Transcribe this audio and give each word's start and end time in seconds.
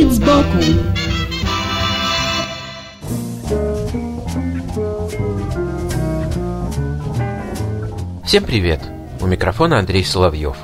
Вид 0.00 0.12
сбоку 0.12 0.58
Всем 8.24 8.44
привет! 8.44 8.80
У 9.20 9.26
микрофона 9.26 9.78
Андрей 9.78 10.02
Соловьев. 10.02 10.56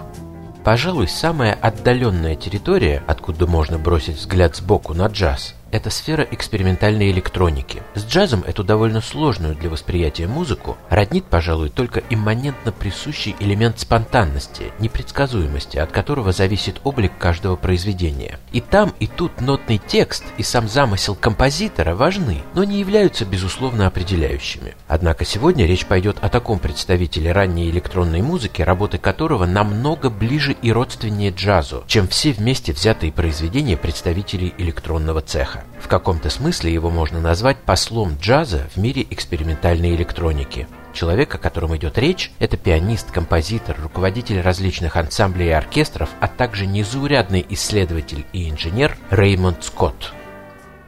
Пожалуй, 0.65 1.07
самая 1.07 1.53
отдаленная 1.53 2.35
территория, 2.35 3.03
откуда 3.07 3.47
можно 3.47 3.79
бросить 3.79 4.17
взгляд 4.17 4.57
сбоку 4.57 4.95
на 4.95 5.09
джаз, 5.09 5.55
это 5.77 5.91
сфера 5.91 6.27
экспериментальной 6.31 7.11
электроники. 7.11 7.83
С 7.95 8.05
джазом 8.05 8.43
эту 8.47 8.65
довольно 8.65 9.03
сложную 9.03 9.55
для 9.55 9.69
восприятия 9.69 10.27
музыку 10.27 10.79
роднит, 10.89 11.27
пожалуй, 11.27 11.69
только 11.69 12.03
имманентно 12.09 12.73
присущий 12.73 13.37
элемент 13.41 13.79
спонтанности, 13.79 14.73
непредсказуемости, 14.79 15.77
от 15.77 15.93
которого 15.93 16.33
зависит 16.33 16.81
облик 16.83 17.13
каждого 17.19 17.57
произведения. 17.57 18.39
И 18.53 18.61
там, 18.63 18.95
и 19.01 19.07
тут 19.07 19.43
нотный 19.43 19.79
текст 19.79 20.25
и 20.39 20.43
сам 20.43 20.67
замысел 20.67 21.15
композитора 21.15 21.95
важны, 21.95 22.43
но 22.55 22.65
не 22.65 22.81
являются 22.81 23.27
безусловно 23.27 23.87
определяющими. 23.87 24.75
Однако 24.89 25.27
сегодня 25.27 25.67
речь 25.67 25.85
пойдет 25.85 26.17
о 26.23 26.31
таком 26.31 26.59
представителе 26.59 27.33
ранней 27.33 27.69
электронной 27.69 28.23
музыки, 28.23 28.63
работы 28.63 28.97
которого 28.97 29.45
намного 29.45 30.09
ближе 30.09 30.57
и 30.63 30.73
родственнее 30.73 31.33
джазу, 31.33 31.85
чем 31.87 32.09
все 32.09 32.33
вместе 32.33 32.73
взятые 32.73 33.13
произведения 33.13 33.77
представителей 33.77 34.55
электронного 34.57 35.21
цеха. 35.21 35.66
В 35.81 35.89
каком-то 35.89 36.31
смысле 36.31 36.73
его 36.73 36.91
можно 36.91 37.21
назвать 37.21 37.59
послом 37.59 38.17
джаза 38.21 38.69
в 38.75 38.77
мире 38.77 39.07
экспериментальной 39.09 39.95
электроники. 39.95 40.67
Человек, 40.93 41.35
о 41.35 41.39
котором 41.39 41.77
идет 41.77 41.99
речь, 41.99 42.33
это 42.39 42.57
пианист, 42.57 43.11
композитор, 43.11 43.77
руководитель 43.81 44.41
различных 44.41 44.97
ансамблей 44.97 45.49
и 45.49 45.53
оркестров, 45.53 46.09
а 46.21 46.29
также 46.29 46.67
незаурядный 46.67 47.45
исследователь 47.51 48.25
и 48.33 48.51
инженер 48.51 48.97
Реймонд 49.11 49.63
Скотт. 49.63 50.13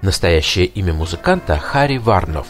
Настоящее 0.01 0.67
имя 0.67 0.95
музыканта– 0.95 1.59
Харри 1.59 1.99
Варнов. 1.99 2.47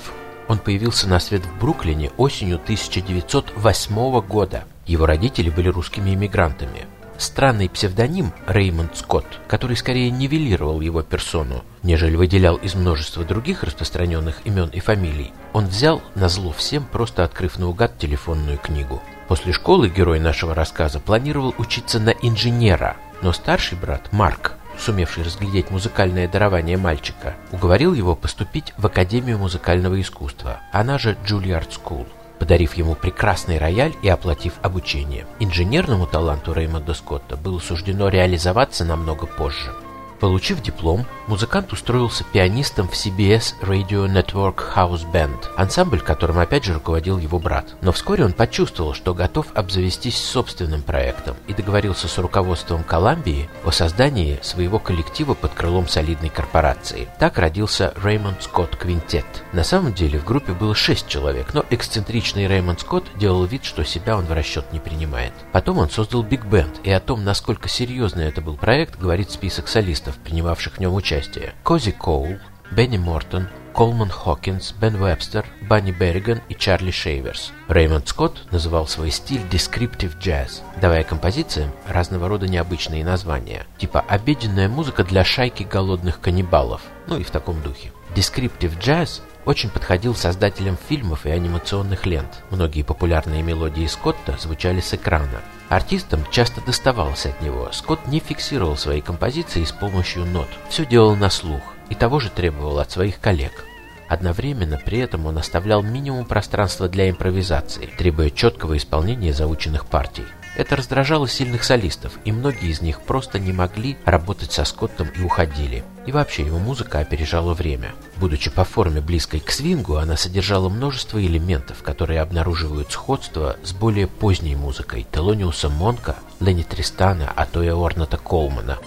Он 0.47 0.59
появился 0.59 1.09
на 1.09 1.21
свет 1.21 1.43
в 1.45 1.61
Бруклине 1.61 2.13
осенью 2.17 2.57
1908 2.57 4.21
года. 4.21 4.65
Его 4.87 5.05
родители 5.05 5.51
были 5.51 5.69
русскими 5.69 6.15
иммигрантами– 6.15 6.87
странный 7.19 7.69
псевдоним 7.69 8.33
Реймонд 8.47 8.97
Скотт, 8.97 9.27
который 9.47 9.77
скорее 9.77 10.11
нивелировал 10.11 10.81
его 10.81 11.03
персону, 11.03 11.65
нежели 11.83 12.17
выделял 12.17 12.57
из 12.57 12.75
множества 12.75 13.25
других 13.25 13.65
распространенных 13.65 14.41
имен 14.45 14.71
и 14.71 14.81
фамилий, 14.81 15.33
он 15.53 15.67
взял 15.67 16.01
на 16.15 16.29
зло 16.29 16.53
всем, 16.53 16.85
просто 16.85 17.25
открыв 17.25 17.59
наугад 17.59 17.99
телефонную 17.99 18.59
книгу. 18.59 19.03
После 19.27 19.53
школы 19.53 19.89
герой 19.89 20.21
нашего 20.21 20.55
рассказа 20.55 21.01
планировал 21.01 21.55
учиться 21.59 22.01
на 22.01 22.11
инженера, 22.11 22.97
но 23.21 23.33
старший 23.33 23.77
брат 23.77 24.11
Марк, 24.13 24.55
сумевший 24.79 25.25
разглядеть 25.25 25.71
музыкальное 25.71 26.29
дарование 26.29 26.79
мальчика, 26.79 27.35
уговорил 27.53 27.93
его 27.93 28.15
поступить 28.15 28.73
в 28.79 28.87
Академию 28.87 29.39
музыкального 29.39 30.01
искусства, 30.01 30.61
она 30.73 30.99
же 30.99 31.17
Juilliard 31.27 31.69
School 31.69 32.07
подарив 32.39 32.75
ему 32.75 32.95
прекрасный 32.95 33.59
рояль 33.59 33.95
и 34.03 34.09
оплатив 34.09 34.55
обучение. 34.63 35.27
Инженерному 35.41 36.07
таланту 36.07 36.53
Реймонда 36.53 36.95
Скотта 36.95 37.37
было 37.37 37.59
суждено 37.59 38.09
реализоваться 38.09 38.85
намного 38.85 39.27
позже. 39.27 39.73
Получив 40.21 40.61
диплом, 40.63 41.07
музыкант 41.29 41.73
устроился 41.73 42.25
пианистом 42.25 42.89
в 42.89 42.95
CBS 42.95 43.55
Radio 43.63 44.09
Network 44.09 44.75
House 44.75 45.09
Band, 45.13 45.47
ансамбль, 45.57 46.01
которым 46.01 46.39
опять 46.39 46.65
же 46.65 46.75
руководил 46.75 47.19
его 47.19 47.39
брат. 47.39 47.77
Но 47.83 47.93
вскоре 47.93 48.25
он 48.25 48.33
почувствовал, 48.33 48.95
что 48.95 49.15
готов 49.15 49.47
обзавестись 49.55 50.19
собственным 50.19 50.83
проектом 50.83 51.37
и 51.47 51.55
договорился 51.55 52.09
с 52.09 52.19
руководством 52.19 52.83
Колумбии 52.83 53.49
о 53.65 53.71
создании 53.71 54.41
своего 54.43 54.81
коллектива 54.81 55.35
под 55.35 55.55
крылом 55.55 55.87
солидной 55.87 56.31
корпорации. 56.31 57.09
Так 57.21 57.39
родился 57.39 57.95
Raymond 58.03 58.41
Scott 58.41 58.77
Quintet. 58.81 59.27
На 59.53 59.63
самом 59.63 59.93
деле 59.93 60.19
в 60.19 60.25
группе 60.25 60.53
было 60.53 60.75
шесть 60.75 61.07
человек, 61.07 61.55
но 61.55 61.65
эксцентричный 61.71 62.47
Raymond 62.47 62.79
Scott 62.79 63.05
делал 63.17 63.45
вид, 63.45 63.65
что 63.65 63.85
себя 63.85 64.17
он 64.17 64.25
в 64.25 64.33
расчет 64.33 64.73
не 64.73 64.81
принимает. 64.81 65.33
Потом 65.53 65.79
он 65.79 65.91
создал 65.91 66.25
Big 66.25 66.45
Band, 66.49 66.81
и 66.83 66.91
о 66.91 66.99
том, 66.99 67.25
насколько 67.25 67.69
серьезный 67.69 68.27
это 68.27 68.41
был 68.41 68.57
проект, 68.57 68.99
говорит 68.99 69.31
список 69.31 69.69
солистов 69.69 70.08
артистов, 70.09 70.19
принимавших 70.25 70.75
в 70.75 70.81
нем 70.81 70.95
участие. 70.95 71.55
Кози 71.63 71.93
Коул, 71.93 72.39
Бенни 72.71 72.99
Мортон, 72.99 73.49
Колман 73.75 74.11
Хокинс, 74.11 74.73
Бен 74.73 74.97
Вебстер, 74.97 75.47
Банни 75.63 75.93
Берриган 75.93 76.41
и 76.49 76.55
Чарли 76.55 76.91
Шейверс. 76.91 77.53
Реймонд 77.69 78.09
Скотт 78.09 78.51
называл 78.51 78.89
свой 78.89 79.11
стиль 79.11 79.43
descriptive 79.51 80.19
jazz, 80.21 80.63
давая 80.81 81.05
композициям 81.05 81.71
разного 81.87 82.29
рода 82.29 82.49
необычные 82.49 83.05
названия, 83.05 83.67
типа 83.79 84.01
«обеденная 84.01 84.69
музыка 84.69 85.05
для 85.05 85.25
шайки 85.25 85.63
голодных 85.63 86.21
каннибалов», 86.21 86.83
ну 87.07 87.19
и 87.19 87.23
в 87.23 87.31
таком 87.31 87.63
духе. 87.63 87.93
Descriptive 88.17 88.79
jazz 88.81 89.21
очень 89.49 89.71
подходил 89.71 90.15
создателям 90.15 90.77
фильмов 90.77 91.25
и 91.25 91.31
анимационных 91.31 92.05
лент. 92.05 92.45
Многие 92.51 92.83
популярные 92.83 93.43
мелодии 93.43 93.87
Скотта 93.87 94.37
звучали 94.39 94.81
с 94.81 94.93
экрана. 94.93 95.41
Артистам 95.71 96.23
часто 96.31 96.61
доставалось 96.61 97.25
от 97.25 97.41
него. 97.41 97.71
Скотт 97.73 98.07
не 98.09 98.21
фиксировал 98.21 98.77
свои 98.77 99.01
композиции 99.01 99.65
с 99.65 99.73
помощью 99.73 100.27
нот. 100.27 100.49
Все 100.69 100.85
делал 100.85 101.17
на 101.17 101.31
слух 101.31 101.63
и 101.89 101.95
того 101.95 102.21
же 102.21 102.29
требовал 102.29 102.79
от 102.79 102.91
своих 102.91 103.21
коллег. 103.21 103.65
Одновременно 104.07 104.79
при 104.85 104.99
этом 104.99 105.25
он 105.25 105.39
оставлял 105.39 105.83
минимум 105.83 106.27
пространства 106.27 106.87
для 106.87 107.09
импровизации, 107.09 107.89
требуя 107.97 108.29
четкого 108.29 108.77
исполнения 108.77 109.33
заученных 109.33 109.87
партий. 109.87 110.25
Это 110.59 110.75
раздражало 110.75 111.29
сильных 111.29 111.63
солистов, 111.63 112.19
и 112.25 112.33
многие 112.33 112.71
из 112.71 112.83
них 112.83 113.01
просто 113.03 113.39
не 113.39 113.53
могли 113.53 113.97
работать 114.05 114.51
со 114.51 114.65
Скоттом 114.65 115.07
и 115.17 115.23
уходили. 115.23 115.85
И 116.05 116.11
вообще 116.11 116.43
его 116.43 116.59
музыка 116.59 116.99
опережала 116.99 117.55
время. 117.55 117.93
Будучи 118.17 118.51
по 118.51 118.65
форме 118.65 119.01
близкой 119.01 119.39
к 119.39 119.53
свингу, 119.53 119.99
она 119.99 120.17
содержала 120.17 120.69
множество 120.69 121.25
элементов, 121.25 121.85
которые 121.85 122.21
обнаруживают 122.21 122.91
сходство 122.91 123.57
с 123.63 123.73
более 123.73 124.09
поздней 124.09 124.57
музыкой 124.57 125.07
Телониуса 125.13 125.69
Монка, 125.69 126.17
Ленни 126.41 126.65
Тристана, 126.65 127.33
а 127.37 127.47
то 127.47 127.63
и 127.63 127.69
Орната 127.69 128.17
Колмана. 128.17 128.79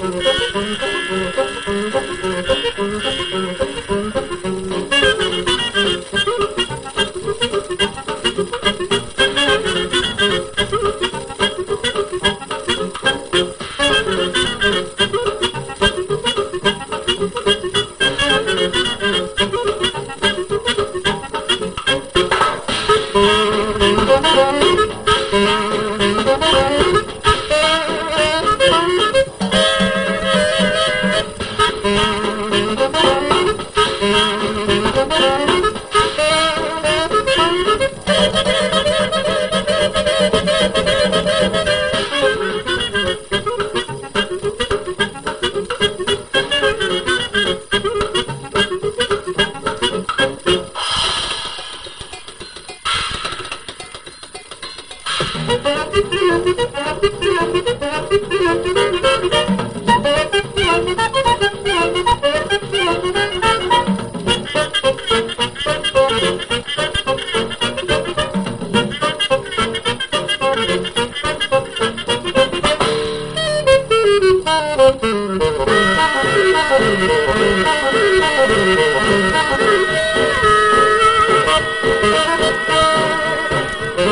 Thank 0.00 0.42
you. 0.42 0.47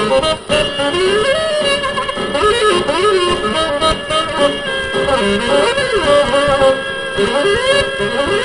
Thank 0.09 0.47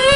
you. 0.06 0.11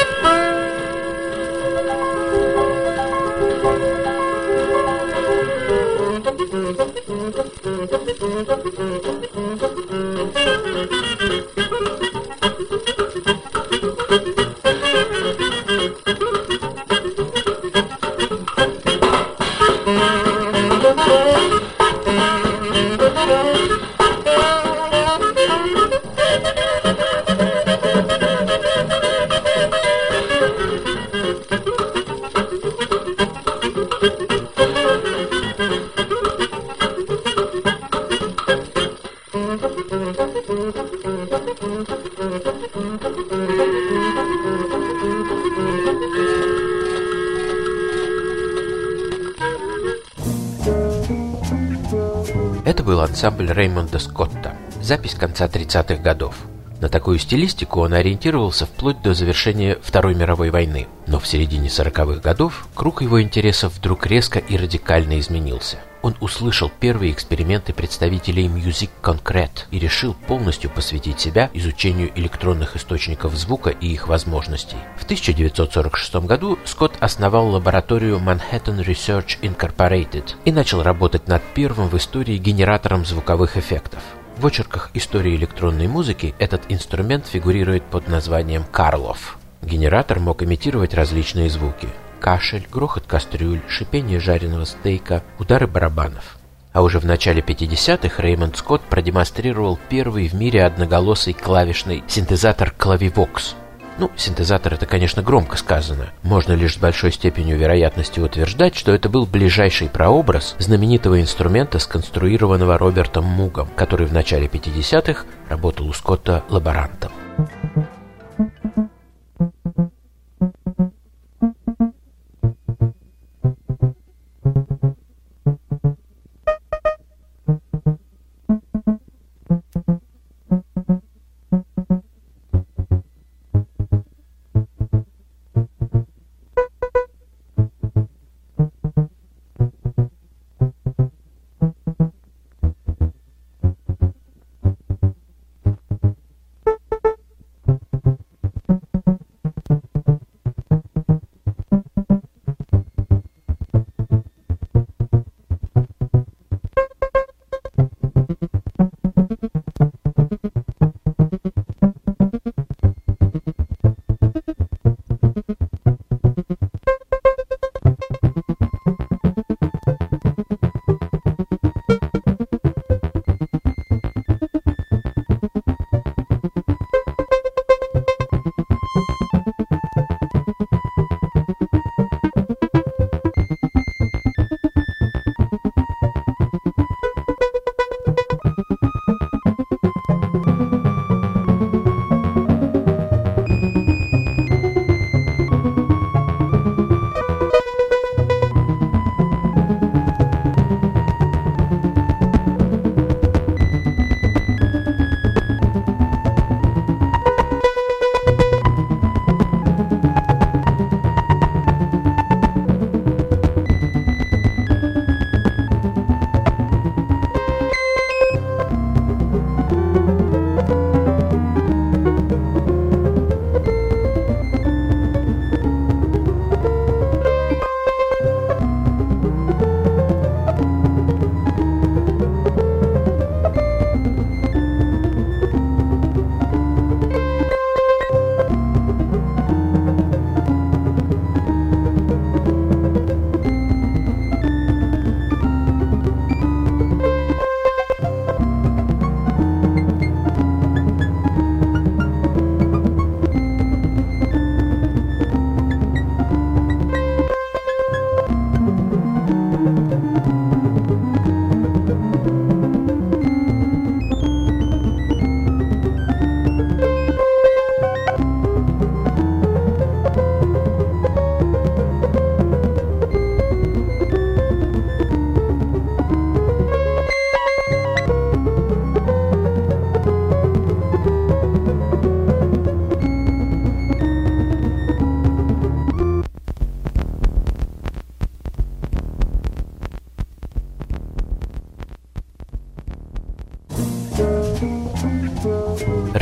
Был 52.87 53.01
ансамбль 53.01 53.53
Реймонда 53.53 53.99
Скотта. 53.99 54.55
Запись 54.81 55.17
конца 55.17 55.47
30-х 55.47 55.97
годов. 55.97 56.37
На 56.81 56.89
такую 56.89 57.19
стилистику 57.19 57.81
он 57.81 57.95
ориентировался 57.95 58.65
вплоть 58.65 59.03
до 59.03 59.13
завершения 59.13 59.77
Второй 59.83 60.15
мировой 60.15 60.51
войны. 60.51 60.87
Но 61.09 61.19
в 61.19 61.27
середине 61.27 61.67
40-х 61.67 62.21
годов 62.21 62.69
круг 62.75 63.03
его 63.03 63.21
интересов 63.21 63.75
вдруг 63.75 64.07
резко 64.07 64.39
и 64.39 64.57
радикально 64.57 65.19
изменился. 65.19 65.79
Он 66.07 66.15
услышал 66.21 66.71
первые 66.71 67.11
эксперименты 67.11 67.73
представителей 67.73 68.47
Music 68.47 68.91
Concrete 69.03 69.65
и 69.73 69.81
решил 69.81 70.15
полностью 70.15 70.71
посвятить 70.71 71.19
себя 71.19 71.51
изучению 71.53 72.13
электронных 72.15 72.77
источников 72.77 73.35
звука 73.35 73.71
и 73.71 73.89
их 73.89 74.07
возможностей. 74.07 74.77
В 74.97 75.03
1946 75.03 76.15
году 76.25 76.61
Скотт 76.65 76.93
основал 77.01 77.49
лабораторию 77.49 78.21
Manhattan 78.25 78.85
Research 78.87 79.41
Incorporated 79.41 80.37
и 80.45 80.53
начал 80.53 80.85
работать 80.85 81.27
над 81.27 81.43
первым 81.55 81.89
в 81.89 81.97
истории 81.97 82.37
генератором 82.37 83.05
звуковых 83.05 83.57
эффектов. 83.57 84.05
В 84.37 84.47
очерках 84.47 84.93
истории 84.95 85.35
электронной 85.35 85.89
музыки 85.89 86.37
этот 86.39 86.63
инструмент 86.69 87.27
фигурирует 87.27 87.83
под 87.83 88.07
названием 88.07 88.63
«Карлов». 88.63 89.39
Генератор 89.61 90.21
мог 90.21 90.41
имитировать 90.45 90.95
различные 90.95 91.51
звуки– 91.51 91.89
кашель, 92.19 92.67
грохот 92.71 93.05
кастрюль, 93.07 93.61
шипение 93.69 94.21
жареного 94.21 94.65
стейка, 94.65 95.23
удары 95.39 95.67
барабанов. 95.67 96.39
А 96.73 96.83
уже 96.83 96.99
в 96.99 97.07
начале 97.07 97.41
50-х 97.41 98.23
Реймонд 98.23 98.57
Скотт 98.57 98.83
продемонстрировал 98.83 99.79
первый 99.89 100.29
в 100.29 100.35
мире 100.35 100.65
одноголосый 100.65 101.33
клавишный 101.33 102.05
синтезатор 102.07 102.75
Clavivox– 102.79 103.55
ну, 103.99 104.11
синтезатор 104.15 104.75
это, 104.75 104.85
конечно, 104.85 105.23
громко 105.23 105.57
сказано. 105.57 106.11
Можно 106.23 106.53
лишь 106.53 106.75
с 106.75 106.79
большой 106.79 107.13
степенью 107.13 107.57
вероятности 107.57 108.21
утверждать, 108.21 108.77
что 108.77 108.93
это 108.93 109.09
был 109.09 109.25
ближайший 109.25 109.89
прообраз 109.89 110.55
знаменитого 110.59 111.21
инструмента, 111.21 111.79
сконструированного 111.79 112.77
Робертом 112.77 113.25
Мугом, 113.25 113.69
который 113.75 114.07
в 114.07 114.13
начале 114.13 114.49
50-х 114.49 115.25
работал 115.49 115.89
у 115.89 115.93
Скотта 115.95 116.45
лаборантом. 116.51 117.11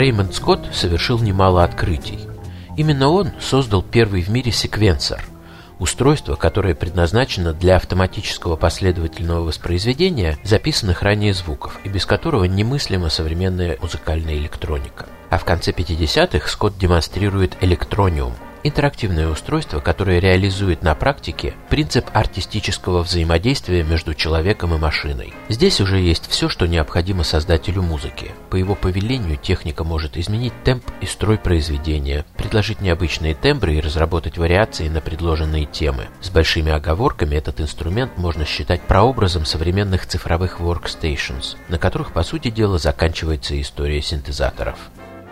Реймонд 0.05 0.35
Скотт 0.35 0.61
совершил 0.75 1.19
немало 1.19 1.65
открытий. 1.65 2.19
Именно 2.77 3.09
он 3.09 3.31
создал 3.41 3.81
первый 3.81 4.21
в 4.21 4.29
мире 4.29 4.53
секвенсор– 4.53 5.25
устройство, 5.79 6.37
которое 6.37 6.75
предназначено 6.75 7.55
для 7.55 7.77
автоматического 7.77 8.57
последовательного 8.57 9.41
воспроизведения 9.47 10.37
записанных 10.45 11.01
ранее 11.01 11.33
звуков 11.33 11.81
и 11.85 11.89
без 11.89 12.05
которого 12.05 12.45
немыслима 12.45 13.09
современная 13.09 13.79
музыкальная 13.81 14.35
электроника. 14.35 15.07
А 15.31 15.39
в 15.39 15.47
конце 15.47 15.71
50-х 15.71 16.51
Скотт 16.51 16.77
демонстрирует 16.77 17.57
электрониум– 17.63 18.35
Интерактивное 18.67 19.29
устройство, 19.29 19.81
которое 19.81 20.21
реализует 20.21 20.83
на 20.83 20.95
практике 20.95 21.53
принцип 21.69 22.07
артистического 22.15 23.03
взаимодействия 23.03 23.85
между 23.85 24.15
человеком 24.15 24.73
и 24.73 24.79
машиной. 24.79 25.35
Здесь 25.51 25.83
уже 25.83 26.01
есть 26.01 26.27
все, 26.31 26.49
что 26.49 26.67
необходимо 26.67 27.25
создателю 27.25 27.83
музыки. 27.83 28.31
По 28.49 28.57
его 28.57 28.75
повелению 28.75 29.37
техника 29.37 29.85
может 29.85 30.17
изменить 30.17 30.55
темп 30.65 30.83
и 31.03 31.05
строй 31.05 31.37
произведения, 31.37 32.25
предложить 32.39 32.81
необычные 32.81 33.35
тембры 33.35 33.75
и 33.75 33.83
разработать 33.83 34.39
вариации 34.39 34.89
на 34.89 35.03
предложенные 35.03 35.67
темы. 35.67 36.07
С 36.23 36.31
большими 36.31 36.73
оговорками 36.73 37.37
этот 37.37 37.61
инструмент 37.61 38.17
можно 38.17 38.47
считать 38.47 38.81
прообразом 38.81 39.45
современных 39.45 40.07
цифровых 40.07 40.61
workstations, 40.61 41.57
на 41.69 41.77
которых, 41.77 42.13
по 42.13 42.23
сути 42.23 42.49
дела, 42.51 42.79
заканчивается 42.79 43.61
история 43.61 44.01
синтезаторов. 44.01 44.79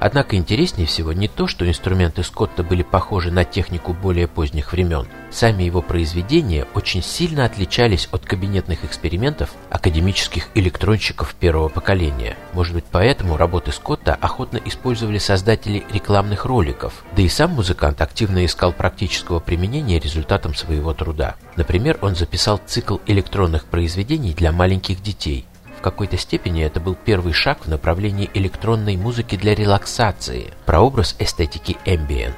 Однако 0.05 0.35
интереснее 0.35 0.89
всего 0.89 1.13
не 1.13 1.29
то, 1.29 1.47
что 1.47 1.69
инструменты 1.69 2.25
Скотта 2.25 2.65
были 2.65 2.83
похожи 2.83 3.31
на 3.31 3.45
технику 3.45 3.93
более 3.93 4.27
поздних 4.27 4.73
времен. 4.73 5.07
Сами 5.31 5.63
его 5.63 5.81
произведения 5.81 6.67
очень 6.75 7.05
сильно 7.05 7.45
отличались 7.45 8.09
от 8.11 8.25
кабинетных 8.25 8.85
экспериментов 8.85 9.55
академических 9.71 10.49
электронщиков 10.57 11.37
первого 11.37 11.69
поколения. 11.69 12.37
Может 12.53 12.75
быть, 12.75 12.85
поэтому 12.91 13.37
работы 13.37 13.71
Скотта 13.71 14.17
охотно 14.21 14.61
использовали 14.65 15.19
создатели 15.19 15.85
рекламных 15.93 16.47
роликов, 16.47 17.05
да 17.15 17.23
и 17.23 17.29
сам 17.29 17.53
музыкант 17.53 18.01
активно 18.01 18.45
искал 18.45 18.73
практического 18.73 19.39
применения 19.39 20.01
результатам 20.01 20.57
своего 20.57 20.95
труда. 20.95 21.37
Например, 21.55 21.97
он 22.03 22.17
записал 22.17 22.61
цикл 22.67 22.99
электронных 23.07 23.67
произведений 23.67 24.35
для 24.35 24.51
маленьких 24.51 25.01
детей, 25.01 25.47
какой-то 25.83 26.17
степени 26.17 26.65
это 26.65 26.81
был 26.81 26.95
первый 26.95 27.35
шаг 27.35 27.67
в 27.67 27.69
направлении 27.69 28.31
электронной 28.33 28.97
музыки 28.97 29.37
для 29.37 29.55
релаксации, 29.55 30.55
прообраз 30.65 31.15
эстетики 31.19 31.77
ambient. 31.85 32.35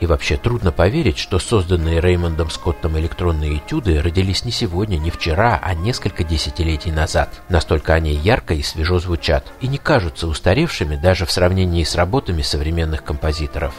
И 0.00 0.06
вообще 0.06 0.36
трудно 0.36 0.70
поверить, 0.70 1.18
что 1.18 1.38
созданные 1.38 2.00
Реймондом 2.00 2.50
Скоттом 2.50 2.98
электронные 2.98 3.56
этюды 3.56 4.00
родились 4.00 4.44
не 4.44 4.52
сегодня, 4.52 4.96
не 4.96 5.10
вчера, 5.10 5.58
а 5.60 5.74
несколько 5.74 6.22
десятилетий 6.22 6.92
назад. 6.92 7.42
Настолько 7.48 7.94
они 7.94 8.12
ярко 8.12 8.54
и 8.54 8.62
свежо 8.62 9.00
звучат, 9.00 9.44
и 9.60 9.66
не 9.66 9.78
кажутся 9.78 10.28
устаревшими 10.28 10.96
даже 10.96 11.26
в 11.26 11.32
сравнении 11.32 11.82
с 11.82 11.96
работами 11.96 12.42
современных 12.42 13.02
композиторов. 13.02 13.74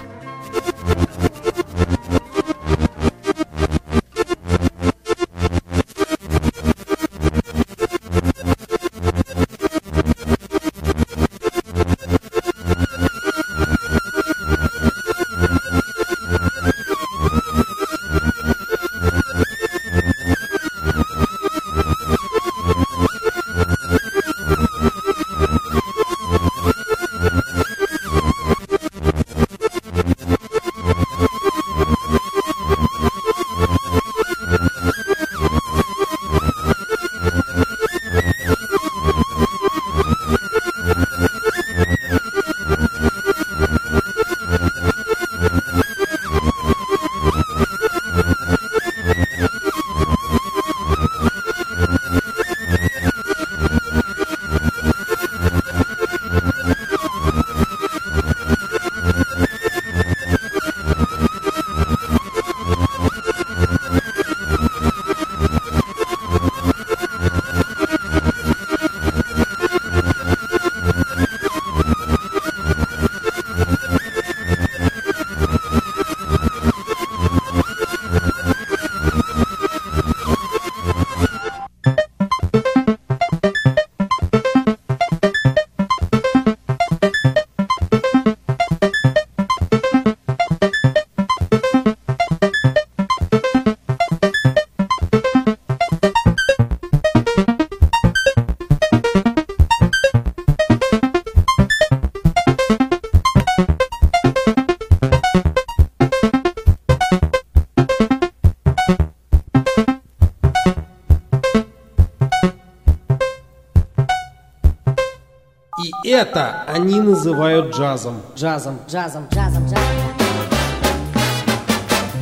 Это 116.10 116.63
они 116.68 117.00
называют 117.01 117.75
джазом. 117.75 118.22
Джазом, 118.36 118.80
джазом, 118.88 119.28
джазом, 119.32 119.66
джазом. 119.66 119.80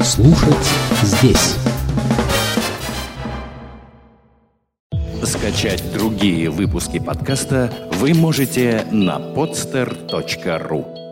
Слушать 0.03 0.67
здесь. 1.03 1.55
Скачать 5.23 5.83
другие 5.93 6.49
выпуски 6.49 6.99
подкаста 6.99 7.71
вы 7.93 8.13
можете 8.13 8.85
на 8.91 9.17
podster.ru 9.17 11.06